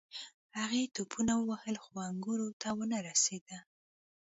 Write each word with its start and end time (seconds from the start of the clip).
هغې 0.57 0.91
ټوپونه 0.95 1.33
ووهل 1.37 1.75
خو 1.83 1.91
انګورو 2.09 2.49
ته 2.61 2.69
ونه 2.77 2.97
رسیده. 3.09 3.59